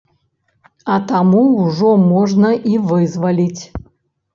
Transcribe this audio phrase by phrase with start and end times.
[0.93, 3.63] А таму ўжо можна і вызваліць.